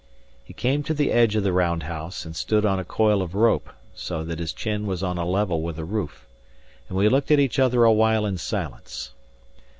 He 0.43 0.53
came 0.55 0.81
to 0.85 0.95
the 0.95 1.11
edge 1.11 1.35
of 1.35 1.43
the 1.43 1.53
round 1.53 1.83
house, 1.83 2.25
and 2.25 2.35
stood 2.35 2.65
on 2.65 2.79
a 2.79 2.83
coil 2.83 3.21
of 3.21 3.35
rope, 3.35 3.69
so 3.93 4.23
that 4.23 4.39
his 4.39 4.51
chin 4.51 4.87
was 4.87 5.03
on 5.03 5.19
a 5.19 5.25
level 5.27 5.61
with 5.61 5.75
the 5.75 5.85
roof; 5.85 6.25
and 6.89 6.97
we 6.97 7.07
looked 7.07 7.29
at 7.29 7.39
each 7.39 7.59
other 7.59 7.83
awhile 7.83 8.25
in 8.25 8.39
silence. 8.39 9.11